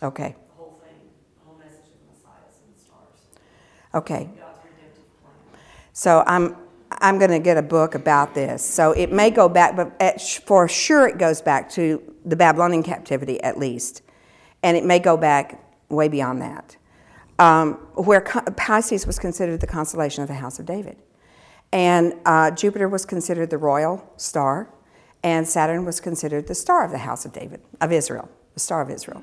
Okay. 0.02 0.34
The 0.48 0.54
whole 0.54 0.80
thing, 0.82 0.94
the 1.38 1.44
whole 1.44 1.58
message 1.58 1.86
of 1.86 2.00
the 2.00 2.12
Messiah 2.12 2.42
and 2.66 2.74
the 2.74 2.80
stars. 2.80 3.94
Okay. 3.94 4.24
God's 4.38 4.58
redemptive 4.64 5.04
plan. 5.22 5.60
So 5.92 6.24
I'm 6.26 6.56
I'm 7.00 7.18
going 7.18 7.30
to 7.30 7.38
get 7.38 7.56
a 7.56 7.62
book 7.62 7.94
about 7.94 8.34
this. 8.34 8.64
So 8.64 8.92
it 8.92 9.12
may 9.12 9.30
go 9.30 9.48
back, 9.48 9.76
but 9.76 9.92
at, 10.00 10.20
for 10.20 10.68
sure 10.68 11.06
it 11.08 11.18
goes 11.18 11.40
back 11.40 11.70
to 11.70 12.02
the 12.24 12.36
Babylonian 12.36 12.82
captivity 12.82 13.42
at 13.42 13.58
least, 13.58 14.02
and 14.62 14.76
it 14.76 14.84
may 14.84 14.98
go 14.98 15.16
back 15.16 15.64
way 15.88 16.08
beyond 16.08 16.42
that, 16.42 16.76
um, 17.38 17.74
where 17.94 18.20
Pisces 18.20 19.06
was 19.06 19.18
considered 19.18 19.60
the 19.60 19.66
constellation 19.66 20.22
of 20.22 20.28
the 20.28 20.34
House 20.34 20.58
of 20.58 20.66
David, 20.66 20.96
and 21.72 22.14
uh, 22.24 22.50
Jupiter 22.50 22.88
was 22.88 23.04
considered 23.04 23.50
the 23.50 23.58
royal 23.58 24.08
star, 24.16 24.68
and 25.22 25.46
Saturn 25.48 25.84
was 25.84 26.00
considered 26.00 26.46
the 26.46 26.54
star 26.54 26.84
of 26.84 26.90
the 26.90 26.98
House 26.98 27.24
of 27.24 27.32
David 27.32 27.62
of 27.80 27.90
Israel, 27.90 28.28
the 28.54 28.60
star 28.60 28.80
of 28.80 28.90
Israel. 28.90 29.22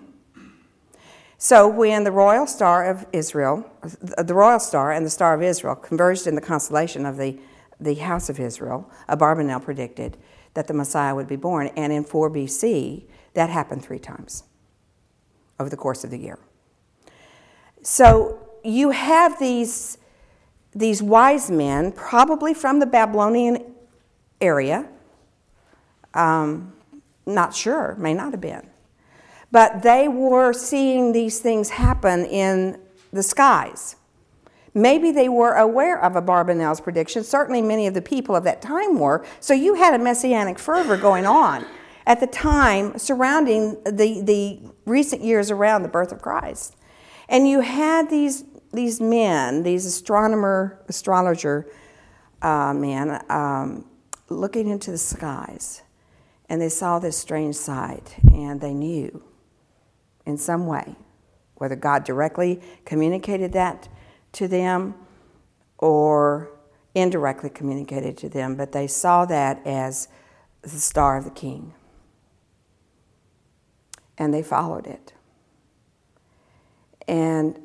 So 1.41 1.69
when 1.69 2.03
the 2.03 2.11
royal 2.11 2.45
star 2.45 2.85
of 2.85 3.05
Israel, 3.13 3.65
the 3.81 4.33
royal 4.33 4.59
star 4.59 4.91
and 4.91 5.05
the 5.05 5.09
star 5.09 5.33
of 5.33 5.41
Israel 5.41 5.73
converged 5.73 6.27
in 6.27 6.35
the 6.35 6.41
constellation 6.41 7.05
of 7.05 7.15
the, 7.15 7.39
the 7.79 7.95
house 7.95 8.29
of 8.29 8.41
Israel, 8.41 8.91
Abarbanel 9.07 9.63
predicted 9.63 10.17
that 10.53 10.67
the 10.67 10.73
Messiah 10.73 11.15
would 11.15 11.29
be 11.29 11.37
born. 11.37 11.67
And 11.77 11.93
in 11.93 12.03
4 12.03 12.29
BC, 12.29 13.05
that 13.35 13.49
happened 13.49 13.85
three 13.85 13.99
times 13.99 14.43
over 15.61 15.69
the 15.69 15.77
course 15.77 16.03
of 16.03 16.11
the 16.11 16.17
year. 16.17 16.37
So 17.83 18.45
you 18.65 18.89
have 18.89 19.39
these, 19.39 19.97
these 20.75 21.01
wise 21.01 21.49
men, 21.49 21.93
probably 21.93 22.53
from 22.53 22.79
the 22.79 22.85
Babylonian 22.85 23.63
area, 24.41 24.89
um, 26.13 26.73
Not 27.25 27.55
sure, 27.55 27.95
may 27.97 28.13
not 28.13 28.31
have 28.31 28.41
been. 28.41 28.69
But 29.51 29.81
they 29.81 30.07
were 30.07 30.53
seeing 30.53 31.11
these 31.11 31.39
things 31.39 31.69
happen 31.69 32.25
in 32.25 32.79
the 33.11 33.23
skies. 33.23 33.95
Maybe 34.73 35.11
they 35.11 35.29
were 35.29 35.53
aware 35.53 35.99
of 35.99 36.13
Abarbanel's 36.13 36.79
prediction. 36.79 37.23
Certainly, 37.23 37.63
many 37.63 37.87
of 37.87 37.93
the 37.93 38.01
people 38.01 38.35
of 38.35 38.43
that 38.43 38.61
time 38.61 38.99
were. 38.99 39.25
So 39.39 39.53
you 39.53 39.73
had 39.75 39.93
a 39.93 40.03
messianic 40.03 40.59
fervor 40.59 40.95
going 40.95 41.25
on 41.25 41.65
at 42.05 42.19
the 42.19 42.27
time 42.27 42.97
surrounding 42.97 43.81
the, 43.83 44.21
the 44.21 44.59
recent 44.85 45.23
years 45.23 45.49
around 45.49 45.81
the 45.81 45.89
birth 45.89 46.11
of 46.11 46.21
Christ. 46.21 46.75
And 47.27 47.47
you 47.47 47.61
had 47.61 48.09
these, 48.09 48.43
these 48.71 49.01
men, 49.01 49.63
these 49.63 49.85
astronomer, 49.85 50.79
astrologer 50.87 51.67
uh, 52.41 52.73
men, 52.73 53.23
um, 53.29 53.85
looking 54.29 54.69
into 54.69 54.91
the 54.91 54.97
skies. 54.97 55.81
And 56.47 56.61
they 56.61 56.69
saw 56.69 56.99
this 56.99 57.17
strange 57.17 57.55
sight, 57.55 58.15
and 58.31 58.59
they 58.59 58.73
knew 58.73 59.23
in 60.29 60.37
some 60.37 60.67
way, 60.67 60.95
whether 61.55 61.75
God 61.75 62.05
directly 62.05 62.61
communicated 62.85 63.51
that 63.53 63.89
to 64.33 64.47
them 64.47 64.93
or 65.79 66.51
indirectly 66.95 67.49
communicated 67.49 68.15
to 68.17 68.29
them, 68.29 68.55
but 68.55 68.71
they 68.71 68.87
saw 68.87 69.25
that 69.25 69.65
as 69.65 70.07
the 70.61 70.69
star 70.69 71.17
of 71.17 71.23
the 71.23 71.31
king. 71.31 71.73
And 74.17 74.33
they 74.33 74.43
followed 74.43 74.85
it. 74.85 75.13
And 77.07 77.59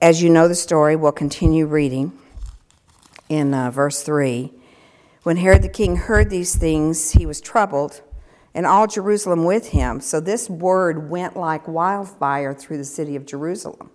as 0.00 0.22
you 0.22 0.30
know 0.30 0.48
the 0.48 0.54
story, 0.54 0.96
we'll 0.96 1.12
continue 1.12 1.66
reading 1.66 2.12
in 3.28 3.52
uh, 3.52 3.70
verse 3.70 4.02
3. 4.02 4.52
When 5.24 5.36
Herod 5.36 5.62
the 5.62 5.68
king 5.68 5.96
heard 5.96 6.30
these 6.30 6.56
things, 6.56 7.10
he 7.12 7.26
was 7.26 7.40
troubled, 7.40 8.00
and 8.54 8.66
all 8.66 8.86
Jerusalem 8.86 9.44
with 9.44 9.68
him. 9.68 10.00
So 10.00 10.20
this 10.20 10.50
word 10.50 11.10
went 11.10 11.36
like 11.36 11.68
wildfire 11.68 12.52
through 12.54 12.78
the 12.78 12.84
city 12.84 13.16
of 13.16 13.26
Jerusalem 13.26 13.90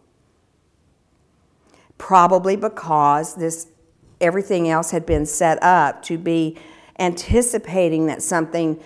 probably 1.98 2.56
because 2.56 3.36
this 3.36 3.68
everything 4.22 4.70
else 4.70 4.92
had 4.92 5.06
been 5.06 5.26
set 5.26 5.62
up 5.62 6.02
to 6.04 6.18
be 6.18 6.58
anticipating 7.00 8.06
that 8.08 8.22
something 8.22 8.82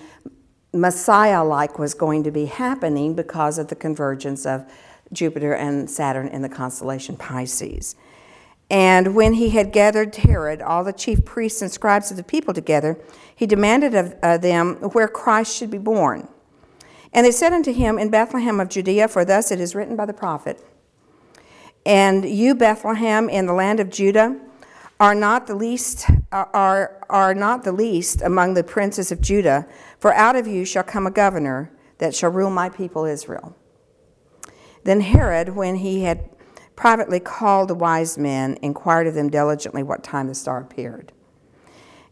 Messiah 0.73 1.43
like 1.43 1.79
was 1.79 1.93
going 1.93 2.23
to 2.23 2.31
be 2.31 2.45
happening 2.45 3.15
because 3.15 3.57
of 3.57 3.67
the 3.67 3.75
convergence 3.75 4.45
of 4.45 4.69
Jupiter 5.11 5.53
and 5.53 5.89
Saturn 5.89 6.27
in 6.27 6.41
the 6.41 6.49
constellation 6.49 7.15
Pisces. 7.15 7.95
And 8.69 9.15
when 9.15 9.33
he 9.33 9.49
had 9.49 9.71
gathered 9.71 10.15
Herod, 10.15 10.61
all 10.61 10.83
the 10.83 10.93
chief 10.93 11.25
priests 11.25 11.61
and 11.61 11.71
scribes 11.71 12.11
of 12.11 12.17
the 12.17 12.23
people 12.23 12.53
together, 12.53 12.99
he 13.35 13.47
demanded 13.47 13.95
of 13.95 14.15
uh, 14.21 14.38
them 14.38 14.75
where 14.75 15.07
Christ 15.07 15.55
should 15.55 15.71
be 15.71 15.79
born. 15.79 16.27
And 17.11 17.25
they 17.25 17.31
said 17.31 17.53
unto 17.53 17.73
him, 17.73 17.97
In 17.97 18.09
Bethlehem 18.09 18.59
of 18.59 18.69
Judea, 18.69 19.07
for 19.07 19.25
thus 19.25 19.51
it 19.51 19.59
is 19.59 19.73
written 19.73 19.95
by 19.95 20.05
the 20.05 20.13
prophet. 20.13 20.63
And 21.85 22.23
you, 22.29 22.53
Bethlehem, 22.53 23.29
in 23.29 23.47
the 23.47 23.53
land 23.53 23.79
of 23.79 23.89
Judah, 23.89 24.39
are 24.99 25.15
not 25.15 25.47
the 25.47 25.55
least 25.55 26.05
are, 26.31 27.01
are 27.09 27.33
not 27.33 27.63
the 27.63 27.71
least 27.71 28.21
among 28.21 28.53
the 28.53 28.63
princes 28.63 29.11
of 29.11 29.21
Judah, 29.21 29.65
for 29.97 30.13
out 30.13 30.35
of 30.35 30.45
you 30.45 30.65
shall 30.65 30.83
come 30.83 31.07
a 31.07 31.11
governor 31.11 31.71
that 31.97 32.13
shall 32.13 32.29
rule 32.29 32.49
my 32.49 32.69
people 32.69 33.05
Israel. 33.05 33.55
Then 34.83 35.01
Herod, 35.01 35.55
when 35.55 35.77
he 35.77 36.03
had 36.03 36.29
privately 36.79 37.19
called 37.19 37.67
the 37.67 37.75
wise 37.75 38.17
men, 38.17 38.57
inquired 38.62 39.05
of 39.05 39.13
them 39.13 39.29
diligently 39.29 39.83
what 39.83 40.01
time 40.01 40.29
the 40.29 40.33
star 40.33 40.62
appeared. 40.62 41.12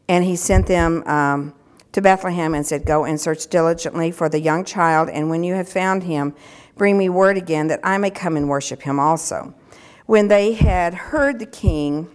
And 0.10 0.26
he 0.26 0.36
sent 0.36 0.68
them 0.68 1.08
um, 1.08 1.54
to 1.94 2.02
Bethlehem 2.02 2.54
and 2.54 2.66
said, 2.66 2.86
Go 2.86 3.06
and 3.06 3.18
search 3.18 3.48
diligently 3.48 4.12
for 4.12 4.28
the 4.28 4.42
young 4.42 4.66
child, 4.66 5.08
and 5.08 5.30
when 5.30 5.42
you 5.46 5.54
have 5.54 5.70
found 5.70 6.04
him, 6.04 6.36
bring 6.76 6.98
me 6.98 7.08
word 7.08 7.38
again 7.38 7.68
that 7.68 7.80
I 7.82 7.98
may 7.98 8.10
come 8.10 8.36
and 8.36 8.50
worship 8.50 8.82
him 8.82 9.00
also. 9.00 9.56
When 10.06 10.28
they 10.28 10.52
had 10.52 10.94
heard 10.94 11.40
the 11.40 11.46
king, 11.46 12.10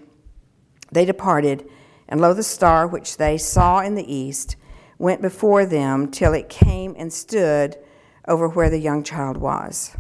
they 0.90 1.07
departed, 1.07 1.66
and 2.07 2.20
lo, 2.20 2.35
the 2.35 2.42
star 2.42 2.87
which 2.87 3.16
they 3.16 3.38
saw 3.38 3.81
in 3.81 3.94
the 3.94 4.14
east 4.14 4.57
went 4.98 5.22
before 5.22 5.64
them 5.64 6.11
till 6.11 6.35
it 6.35 6.50
came 6.50 6.94
and 6.98 7.11
stood 7.11 7.79
over 8.29 8.46
where 8.46 8.68
the 8.68 8.79
young 8.79 9.03
child 9.03 9.38
was. 9.38 9.96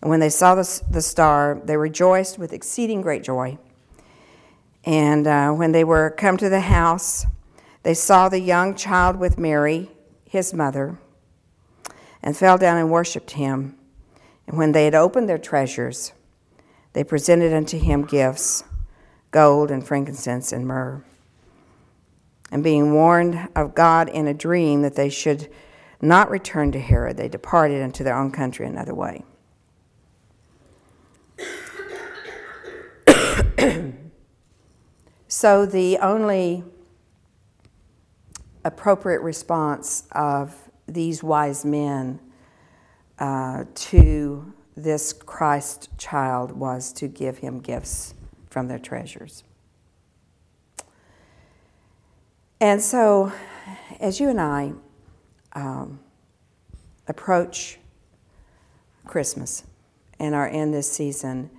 And 0.00 0.10
when 0.10 0.20
they 0.20 0.30
saw 0.30 0.54
the, 0.54 0.82
the 0.90 1.02
star, 1.02 1.60
they 1.64 1.76
rejoiced 1.76 2.38
with 2.38 2.52
exceeding 2.52 3.02
great 3.02 3.22
joy. 3.22 3.58
And 4.84 5.26
uh, 5.26 5.52
when 5.52 5.72
they 5.72 5.84
were 5.84 6.10
come 6.10 6.36
to 6.38 6.48
the 6.48 6.60
house, 6.60 7.26
they 7.82 7.94
saw 7.94 8.28
the 8.28 8.40
young 8.40 8.74
child 8.74 9.16
with 9.16 9.38
Mary, 9.38 9.90
his 10.24 10.54
mother, 10.54 10.98
and 12.22 12.36
fell 12.36 12.56
down 12.56 12.78
and 12.78 12.90
worshipped 12.90 13.32
him. 13.32 13.76
And 14.46 14.56
when 14.56 14.72
they 14.72 14.84
had 14.84 14.94
opened 14.94 15.28
their 15.28 15.38
treasures, 15.38 16.12
they 16.92 17.04
presented 17.04 17.52
unto 17.52 17.78
him 17.78 18.04
gifts 18.04 18.64
gold 19.30 19.70
and 19.70 19.86
frankincense 19.86 20.52
and 20.52 20.66
myrrh. 20.66 21.04
And 22.50 22.64
being 22.64 22.92
warned 22.92 23.48
of 23.54 23.76
God 23.76 24.08
in 24.08 24.26
a 24.26 24.34
dream 24.34 24.82
that 24.82 24.96
they 24.96 25.08
should 25.08 25.48
not 26.00 26.30
return 26.30 26.72
to 26.72 26.80
Herod, 26.80 27.16
they 27.16 27.28
departed 27.28 27.80
into 27.80 28.02
their 28.02 28.16
own 28.16 28.32
country 28.32 28.66
another 28.66 28.94
way. 28.94 29.22
So 35.30 35.64
the 35.64 35.96
only 35.98 36.64
appropriate 38.64 39.20
response 39.20 40.02
of 40.10 40.68
these 40.88 41.22
wise 41.22 41.64
men 41.64 42.18
uh, 43.20 43.62
to 43.76 44.52
this 44.76 45.12
Christ 45.12 45.88
child 45.98 46.50
was 46.50 46.92
to 46.94 47.06
give 47.06 47.38
him 47.38 47.60
gifts 47.60 48.14
from 48.48 48.66
their 48.66 48.80
treasures. 48.80 49.44
And 52.60 52.82
so, 52.82 53.32
as 54.00 54.18
you 54.18 54.30
and 54.30 54.40
I 54.40 54.72
um, 55.52 56.00
approach 57.06 57.78
Christmas 59.06 59.62
and 60.18 60.34
are 60.34 60.48
in 60.48 60.72
this 60.72 60.90
season, 60.90 61.50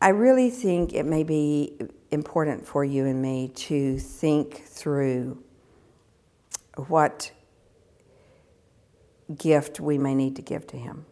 I 0.00 0.10
really 0.10 0.50
think 0.50 0.92
it 0.92 1.04
may 1.04 1.24
be 1.24 1.76
important 2.10 2.66
for 2.66 2.84
you 2.84 3.04
and 3.04 3.20
me 3.20 3.48
to 3.48 3.98
think 3.98 4.64
through 4.64 5.42
what 6.86 7.32
gift 9.36 9.80
we 9.80 9.98
may 9.98 10.14
need 10.14 10.36
to 10.36 10.42
give 10.42 10.66
to 10.68 10.76
Him. 10.76 11.04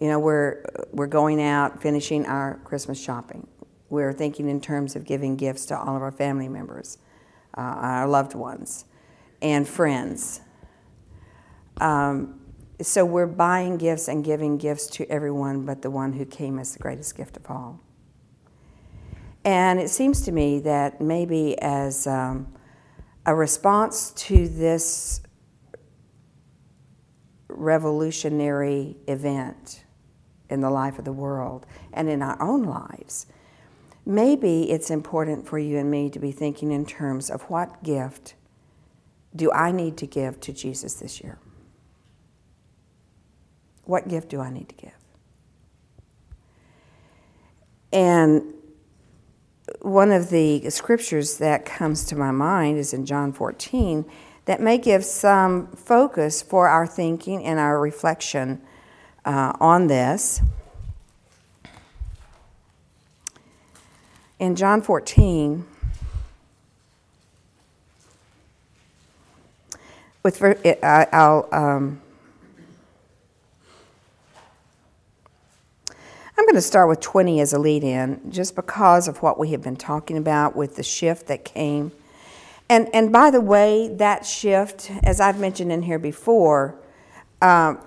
You 0.00 0.08
know, 0.08 0.18
we're, 0.18 0.64
we're 0.90 1.06
going 1.06 1.40
out, 1.40 1.80
finishing 1.80 2.26
our 2.26 2.60
Christmas 2.64 3.00
shopping. 3.00 3.46
We're 3.88 4.12
thinking 4.12 4.48
in 4.48 4.60
terms 4.60 4.96
of 4.96 5.04
giving 5.04 5.36
gifts 5.36 5.66
to 5.66 5.78
all 5.78 5.94
of 5.94 6.02
our 6.02 6.10
family 6.10 6.48
members, 6.48 6.98
uh, 7.56 7.60
our 7.60 8.08
loved 8.08 8.34
ones, 8.34 8.84
and 9.40 9.68
friends. 9.68 10.40
Um, 11.80 12.40
so 12.82 13.04
we're 13.04 13.26
buying 13.26 13.76
gifts 13.76 14.08
and 14.08 14.24
giving 14.24 14.58
gifts 14.58 14.86
to 14.88 15.10
everyone 15.10 15.64
but 15.64 15.82
the 15.82 15.90
one 15.90 16.12
who 16.12 16.24
came 16.24 16.58
as 16.58 16.72
the 16.72 16.78
greatest 16.78 17.16
gift 17.16 17.36
of 17.36 17.50
all. 17.50 17.80
And 19.44 19.80
it 19.80 19.90
seems 19.90 20.22
to 20.22 20.32
me 20.32 20.60
that 20.60 21.00
maybe 21.00 21.58
as 21.60 22.06
um, 22.06 22.52
a 23.26 23.34
response 23.34 24.12
to 24.12 24.48
this 24.48 25.20
revolutionary 27.48 28.96
event 29.08 29.84
in 30.48 30.60
the 30.60 30.70
life 30.70 30.98
of 30.98 31.04
the 31.04 31.12
world 31.12 31.66
and 31.92 32.08
in 32.08 32.22
our 32.22 32.40
own 32.40 32.62
lives, 32.62 33.26
maybe 34.06 34.70
it's 34.70 34.90
important 34.90 35.46
for 35.46 35.58
you 35.58 35.78
and 35.78 35.90
me 35.90 36.10
to 36.10 36.18
be 36.18 36.32
thinking 36.32 36.70
in 36.70 36.86
terms 36.86 37.30
of 37.30 37.42
what 37.42 37.82
gift 37.82 38.34
do 39.34 39.50
I 39.52 39.72
need 39.72 39.96
to 39.98 40.06
give 40.06 40.40
to 40.40 40.52
Jesus 40.52 40.94
this 40.94 41.20
year? 41.20 41.38
What 43.84 44.08
gift 44.08 44.28
do 44.28 44.40
I 44.40 44.50
need 44.50 44.68
to 44.68 44.74
give? 44.74 44.92
And 47.92 48.54
one 49.80 50.12
of 50.12 50.30
the 50.30 50.68
scriptures 50.70 51.38
that 51.38 51.64
comes 51.64 52.04
to 52.06 52.16
my 52.16 52.30
mind 52.30 52.78
is 52.78 52.92
in 52.94 53.04
John 53.04 53.32
14 53.32 54.04
that 54.44 54.60
may 54.60 54.78
give 54.78 55.04
some 55.04 55.68
focus 55.68 56.42
for 56.42 56.68
our 56.68 56.86
thinking 56.86 57.44
and 57.44 57.58
our 57.58 57.80
reflection 57.80 58.60
uh, 59.24 59.52
on 59.60 59.86
this. 59.86 60.40
In 64.38 64.56
John 64.56 64.82
14, 64.82 65.64
with 70.24 70.42
I'll 70.82 71.48
um, 71.52 72.00
I'm 76.36 76.44
going 76.46 76.54
to 76.54 76.62
start 76.62 76.88
with 76.88 77.00
20 77.00 77.40
as 77.40 77.52
a 77.52 77.58
lead 77.58 77.84
in, 77.84 78.30
just 78.30 78.56
because 78.56 79.06
of 79.06 79.22
what 79.22 79.38
we 79.38 79.50
have 79.50 79.62
been 79.62 79.76
talking 79.76 80.16
about 80.16 80.56
with 80.56 80.76
the 80.76 80.82
shift 80.82 81.26
that 81.26 81.44
came 81.44 81.92
And, 82.70 82.88
and 82.94 83.12
by 83.12 83.30
the 83.30 83.40
way, 83.40 83.88
that 83.96 84.24
shift, 84.24 84.90
as 85.02 85.20
I've 85.20 85.38
mentioned 85.38 85.70
in 85.70 85.82
here 85.82 85.98
before, 85.98 86.74
um, 87.42 87.80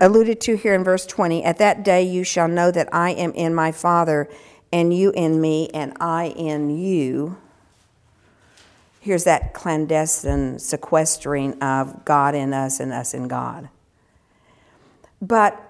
alluded 0.00 0.40
to 0.40 0.56
here 0.56 0.74
in 0.74 0.82
verse 0.82 1.06
20 1.06 1.44
At 1.44 1.58
that 1.58 1.84
day 1.84 2.02
you 2.02 2.24
shall 2.24 2.48
know 2.48 2.72
that 2.72 2.92
I 2.92 3.10
am 3.10 3.32
in 3.32 3.54
my 3.54 3.70
Father, 3.70 4.28
and 4.72 4.92
you 4.92 5.12
in 5.12 5.40
me, 5.40 5.68
and 5.72 5.92
I 6.00 6.28
in 6.36 6.76
you. 6.76 7.36
Here's 9.00 9.24
that 9.24 9.52
clandestine 9.52 10.58
sequestering 10.58 11.62
of 11.62 12.04
God 12.04 12.34
in 12.34 12.52
us 12.52 12.80
and 12.80 12.92
us 12.92 13.14
in 13.14 13.28
God. 13.28 13.68
But 15.20 15.60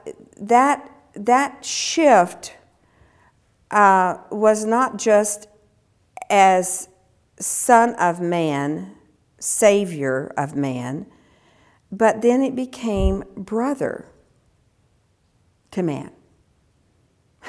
that, 0.41 0.91
that 1.15 1.65
shift 1.65 2.55
uh, 3.71 4.19
was 4.31 4.65
not 4.65 4.99
just 4.99 5.49
as 6.31 6.89
Son 7.39 7.95
of 7.95 8.21
Man, 8.21 8.95
Savior 9.39 10.33
of 10.37 10.55
man, 10.55 11.07
but 11.91 12.23
then 12.23 12.43
it 12.43 12.55
became 12.55 13.25
brother 13.37 14.07
to 15.73 15.83
man. 15.83 16.13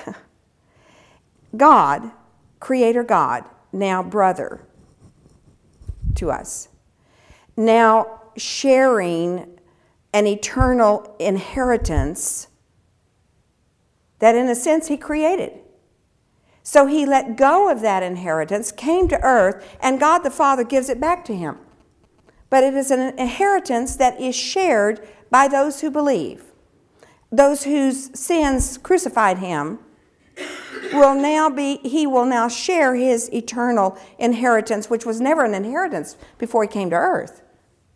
God, 1.58 2.12
Creator 2.60 3.04
God, 3.04 3.46
now 3.72 4.02
brother 4.02 4.66
to 6.16 6.32
us. 6.32 6.70
Now 7.56 8.22
sharing 8.36 9.60
an 10.14 10.28
eternal 10.28 11.16
inheritance 11.20 12.48
that, 14.24 14.36
in 14.36 14.48
a 14.48 14.56
sense, 14.56 14.88
He 14.88 14.96
created. 14.96 15.52
So 16.64 16.86
he 16.88 17.06
let 17.06 17.36
go 17.36 17.70
of 17.70 17.82
that 17.82 18.04
inheritance, 18.04 18.72
came 18.72 19.10
to 19.10 19.22
earth, 19.22 19.78
and 19.82 20.00
God 20.00 20.20
the 20.20 20.32
Father 20.32 20.64
gives 20.64 20.88
it 20.88 21.00
back 21.00 21.26
to 21.26 21.36
him. 21.36 21.58
But 22.50 22.64
it 22.64 22.74
is 22.74 22.90
an 22.90 23.20
inheritance 23.20 23.98
that 23.98 24.20
is 24.20 24.34
shared 24.34 25.06
by 25.30 25.50
those 25.50 25.82
who 25.82 25.92
believe. 25.92 26.46
Those 27.32 27.66
whose 27.66 28.18
sins 28.18 28.78
crucified 28.78 29.40
him 29.40 29.80
will 30.94 31.16
now 31.16 31.50
be, 31.50 31.80
he 31.84 32.08
will 32.08 32.26
now 32.26 32.48
share 32.48 32.96
his 32.96 33.30
eternal 33.34 33.98
inheritance, 34.18 34.90
which 34.90 35.06
was 35.06 35.20
never 35.20 35.44
an 35.44 35.54
inheritance 35.54 36.16
before 36.38 36.64
he 36.64 36.70
came 36.70 36.90
to 36.92 36.96
earth. 36.96 37.42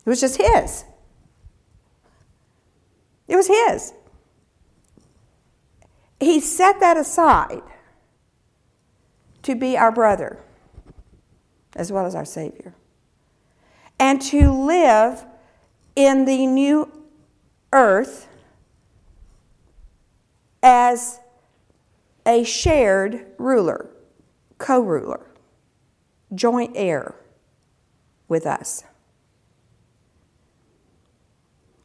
It 0.04 0.10
was 0.10 0.20
just 0.20 0.36
his. 0.36 0.84
It 3.28 3.36
was 3.36 3.46
his. 3.46 3.94
He 6.20 6.40
set 6.40 6.80
that 6.80 6.96
aside 6.96 7.62
to 9.42 9.54
be 9.54 9.76
our 9.76 9.92
brother 9.92 10.38
as 11.76 11.92
well 11.92 12.04
as 12.04 12.14
our 12.14 12.24
Savior. 12.24 12.74
And 13.98 14.20
to 14.22 14.50
live 14.50 15.24
in 15.96 16.24
the 16.24 16.46
new 16.46 16.90
earth 17.72 18.28
as 20.62 21.20
a 22.26 22.44
shared 22.44 23.26
ruler, 23.38 23.88
co 24.58 24.80
ruler, 24.80 25.30
joint 26.34 26.72
heir 26.74 27.14
with 28.28 28.46
us. 28.46 28.84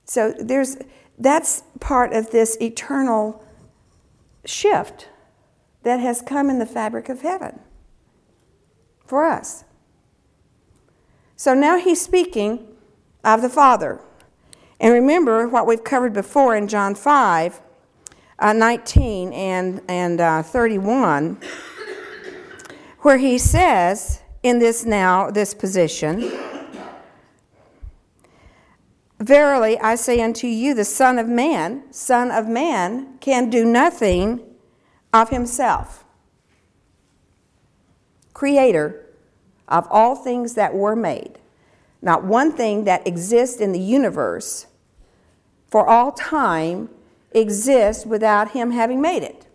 So 0.06 0.34
there's 0.40 0.78
that's 1.18 1.64
part 1.80 2.14
of 2.14 2.32
this 2.32 2.58
eternal 2.60 3.44
shift 4.46 5.10
that 5.84 6.00
has 6.00 6.22
come 6.22 6.50
in 6.50 6.60
the 6.60 6.66
fabric 6.66 7.10
of 7.10 7.22
heaven 7.22 7.60
for 9.06 9.26
us. 9.26 9.64
So 11.36 11.54
now 11.54 11.78
he's 11.78 12.02
speaking 12.02 12.68
of 13.24 13.42
the 13.42 13.50
Father. 13.50 14.00
And 14.80 14.94
remember 14.94 15.48
what 15.48 15.68
we've 15.68 15.84
covered 15.84 16.14
before 16.14 16.56
in 16.56 16.68
John 16.68 16.96
5 16.96 17.62
uh, 18.40 18.54
19 18.54 19.32
and, 19.32 19.82
and 19.88 20.20
uh, 20.20 20.44
31, 20.44 21.38
where 23.00 23.18
he 23.18 23.38
says, 23.38 24.22
in 24.42 24.60
this 24.60 24.84
now, 24.84 25.32
this 25.32 25.54
position, 25.54 26.20
Verily 29.24 29.80
I 29.80 29.96
say 29.96 30.20
unto 30.20 30.48
you, 30.48 30.74
the 30.74 30.84
Son 30.84 31.18
of 31.18 31.30
Man, 31.30 31.84
Son 31.94 32.30
of 32.30 32.46
Man, 32.46 33.18
can 33.20 33.50
do 33.50 33.64
nothing 33.64 34.42
of 35.14 35.30
himself, 35.30 36.04
creator 38.34 39.06
of 39.70 39.88
all 39.90 40.18
things 40.18 40.56
that 40.56 40.74
were 40.74 40.96
made. 40.96 41.40
Not 42.02 42.26
one 42.26 42.52
thing 42.52 42.84
that 42.84 43.08
exists 43.08 43.62
in 43.62 43.72
the 43.72 43.80
universe 43.80 44.68
for 45.68 45.88
all 45.88 46.12
time 46.12 46.90
exists 47.32 48.06
without 48.06 48.52
him 48.52 48.72
having 48.72 49.00
made 49.00 49.24
it. 49.24 49.48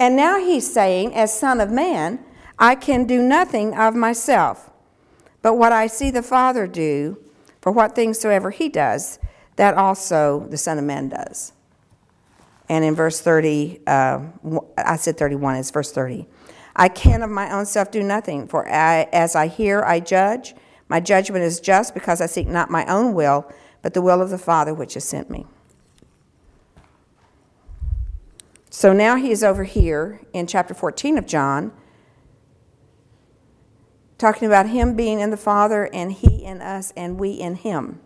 And 0.00 0.16
now 0.16 0.38
he's 0.38 0.72
saying, 0.72 1.14
as 1.14 1.38
Son 1.38 1.60
of 1.60 1.70
Man, 1.70 2.18
I 2.58 2.76
can 2.76 3.04
do 3.04 3.20
nothing 3.20 3.76
of 3.76 3.94
myself, 3.94 4.70
but 5.42 5.58
what 5.58 5.70
I 5.70 5.86
see 5.86 6.10
the 6.10 6.22
Father 6.22 6.66
do, 6.66 7.18
for 7.62 7.72
what 7.72 7.94
things 7.94 8.18
soever 8.18 8.50
he 8.50 8.68
does, 8.68 9.18
that 9.56 9.74
also 9.74 10.46
the 10.50 10.58
Son 10.58 10.78
of 10.78 10.84
Man 10.84 11.08
does. 11.08 11.52
And 12.68 12.84
in 12.84 12.94
verse 12.94 13.20
30, 13.20 13.80
uh, 13.86 14.20
I 14.76 14.96
said 14.96 15.16
31, 15.16 15.56
it's 15.56 15.70
verse 15.70 15.92
30. 15.92 16.26
I 16.74 16.88
can 16.88 17.22
of 17.22 17.30
my 17.30 17.50
own 17.52 17.64
self 17.64 17.90
do 17.90 18.02
nothing, 18.02 18.48
for 18.48 18.68
I, 18.68 19.08
as 19.12 19.36
I 19.36 19.46
hear, 19.46 19.82
I 19.82 20.00
judge. 20.00 20.54
My 20.88 21.00
judgment 21.00 21.44
is 21.44 21.60
just 21.60 21.94
because 21.94 22.20
I 22.20 22.26
seek 22.26 22.48
not 22.48 22.70
my 22.70 22.84
own 22.86 23.14
will, 23.14 23.50
but 23.80 23.94
the 23.94 24.02
will 24.02 24.20
of 24.20 24.30
the 24.30 24.38
Father 24.38 24.74
which 24.74 24.94
has 24.94 25.04
sent 25.04 25.30
me. 25.30 25.46
So 28.70 28.92
now 28.92 29.16
he 29.16 29.30
is 29.30 29.44
over 29.44 29.64
here 29.64 30.20
in 30.32 30.46
chapter 30.46 30.74
14 30.74 31.18
of 31.18 31.26
John, 31.26 31.72
talking 34.22 34.46
about 34.46 34.68
him 34.68 34.94
being 34.94 35.18
in 35.18 35.30
the 35.30 35.36
Father 35.36 35.90
and 35.92 36.12
he 36.12 36.44
in 36.44 36.62
us 36.62 36.92
and 36.96 37.18
we 37.18 37.32
in 37.32 37.56
him, 37.56 38.00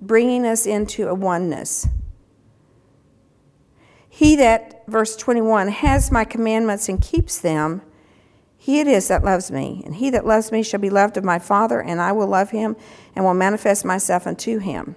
bringing 0.00 0.46
us 0.46 0.64
into 0.64 1.06
a 1.06 1.14
oneness. 1.14 1.86
He 4.08 4.36
that, 4.36 4.82
verse 4.88 5.16
21, 5.16 5.68
has 5.68 6.10
my 6.10 6.24
commandments 6.24 6.88
and 6.88 7.00
keeps 7.00 7.38
them, 7.38 7.82
he 8.56 8.80
it 8.80 8.86
is 8.86 9.08
that 9.08 9.22
loves 9.22 9.50
me. 9.50 9.82
And 9.84 9.96
he 9.96 10.08
that 10.10 10.24
loves 10.24 10.50
me 10.50 10.62
shall 10.62 10.80
be 10.80 10.88
loved 10.88 11.18
of 11.18 11.24
my 11.24 11.38
Father, 11.38 11.82
and 11.82 12.00
I 12.00 12.12
will 12.12 12.28
love 12.28 12.50
him 12.50 12.74
and 13.14 13.22
will 13.22 13.34
manifest 13.34 13.84
myself 13.84 14.26
unto 14.26 14.60
him. 14.60 14.96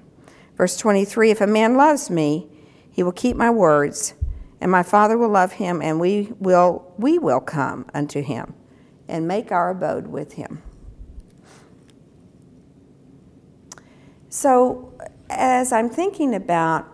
Verse 0.55 0.77
23 0.77 1.31
If 1.31 1.41
a 1.41 1.47
man 1.47 1.75
loves 1.75 2.09
me, 2.09 2.47
he 2.89 3.03
will 3.03 3.11
keep 3.11 3.35
my 3.35 3.49
words, 3.49 4.13
and 4.61 4.71
my 4.71 4.83
Father 4.83 5.17
will 5.17 5.27
love 5.27 5.53
him, 5.53 5.81
and 5.81 5.99
we 5.99 6.31
will, 6.39 6.93
we 6.97 7.19
will 7.19 7.41
come 7.41 7.85
unto 7.93 8.21
him 8.21 8.53
and 9.07 9.27
make 9.27 9.51
our 9.51 9.69
abode 9.69 10.07
with 10.07 10.33
him. 10.33 10.61
So, 14.29 14.93
as 15.29 15.71
I'm 15.71 15.89
thinking 15.89 16.35
about 16.35 16.87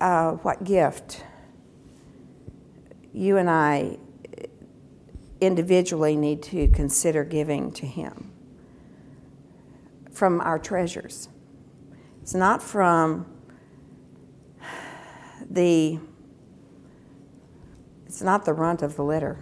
uh, 0.00 0.32
what 0.32 0.64
gift 0.64 1.24
you 3.12 3.36
and 3.36 3.50
I 3.50 3.98
individually 5.40 6.16
need 6.16 6.42
to 6.44 6.68
consider 6.68 7.24
giving 7.24 7.72
to 7.72 7.86
Him 7.86 8.30
from 10.12 10.40
our 10.40 10.58
treasures. 10.58 11.28
It's 12.22 12.34
not 12.34 12.62
from 12.62 13.26
the 15.48 15.98
it's 18.06 18.22
not 18.22 18.44
the 18.44 18.52
runt 18.52 18.82
of 18.82 18.96
the 18.96 19.04
litter. 19.04 19.38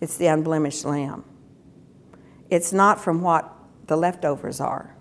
It's 0.00 0.16
the 0.16 0.26
unblemished 0.26 0.84
lamb. 0.84 1.24
It's 2.50 2.72
not 2.72 3.00
from 3.00 3.22
what 3.22 3.52
the 3.86 3.96
leftovers 3.96 4.60
are 4.60 4.94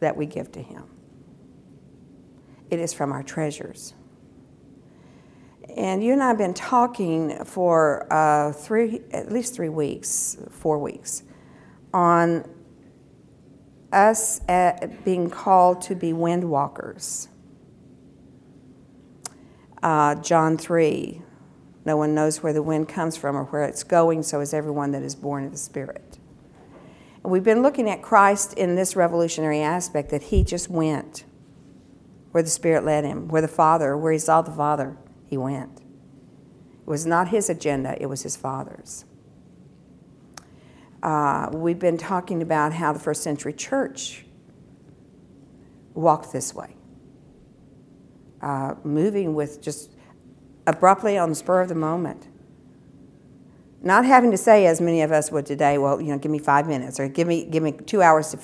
that 0.00 0.16
we 0.16 0.26
give 0.26 0.52
to 0.52 0.62
him. 0.62 0.84
It 2.70 2.78
is 2.78 2.92
from 2.92 3.12
our 3.12 3.22
treasures. 3.22 3.94
And 5.76 6.02
you 6.02 6.12
and 6.12 6.22
I 6.22 6.28
have 6.28 6.38
been 6.38 6.54
talking 6.54 7.44
for 7.44 8.12
uh, 8.12 8.52
three, 8.52 9.00
at 9.12 9.32
least 9.32 9.54
three 9.54 9.68
weeks, 9.68 10.36
four 10.50 10.78
weeks, 10.78 11.22
on 11.92 12.48
us 13.92 14.40
being 15.04 15.30
called 15.30 15.80
to 15.82 15.94
be 15.94 16.12
wind 16.12 16.44
walkers. 16.48 17.28
Uh, 19.82 20.16
John 20.16 20.58
3 20.58 21.22
No 21.88 21.96
one 21.96 22.14
knows 22.14 22.42
where 22.42 22.52
the 22.52 22.62
wind 22.62 22.86
comes 22.86 23.16
from 23.16 23.34
or 23.34 23.44
where 23.44 23.64
it's 23.64 23.82
going, 23.82 24.22
so 24.22 24.40
is 24.40 24.52
everyone 24.52 24.90
that 24.90 25.02
is 25.02 25.14
born 25.14 25.46
of 25.46 25.52
the 25.52 25.56
Spirit. 25.56 26.18
And 27.22 27.32
we've 27.32 27.42
been 27.42 27.62
looking 27.62 27.88
at 27.88 28.02
Christ 28.02 28.52
in 28.58 28.74
this 28.74 28.94
revolutionary 28.94 29.62
aspect 29.62 30.10
that 30.10 30.24
he 30.24 30.44
just 30.44 30.68
went 30.68 31.24
where 32.32 32.42
the 32.42 32.50
Spirit 32.50 32.84
led 32.84 33.06
him, 33.06 33.26
where 33.28 33.40
the 33.40 33.48
Father, 33.48 33.96
where 33.96 34.12
he 34.12 34.18
saw 34.18 34.42
the 34.42 34.50
Father, 34.50 34.98
he 35.24 35.38
went. 35.38 35.78
It 35.78 36.84
was 36.84 37.06
not 37.06 37.28
his 37.28 37.48
agenda, 37.48 37.96
it 37.98 38.04
was 38.04 38.22
his 38.22 38.36
Father's. 38.36 39.06
Uh, 41.02 41.48
we've 41.54 41.78
been 41.78 41.96
talking 41.96 42.42
about 42.42 42.74
how 42.74 42.92
the 42.92 42.98
first 42.98 43.22
century 43.22 43.54
church 43.54 44.26
walked 45.94 46.34
this 46.34 46.54
way, 46.54 46.76
uh, 48.42 48.74
moving 48.84 49.34
with 49.34 49.62
just 49.62 49.94
abruptly 50.68 51.16
on 51.16 51.30
the 51.30 51.34
spur 51.34 51.62
of 51.62 51.68
the 51.68 51.74
moment. 51.74 52.28
Not 53.80 54.04
having 54.04 54.30
to 54.32 54.36
say, 54.36 54.66
as 54.66 54.80
many 54.80 55.02
of 55.02 55.10
us 55.10 55.32
would 55.32 55.46
today, 55.46 55.78
well, 55.78 56.00
you 56.00 56.08
know, 56.08 56.18
give 56.18 56.30
me 56.30 56.38
five 56.38 56.66
minutes 56.66 57.00
or 57.00 57.08
give 57.08 57.26
me, 57.26 57.44
give 57.44 57.62
me 57.62 57.72
two 57.72 58.02
hours 58.02 58.30
to 58.30 58.36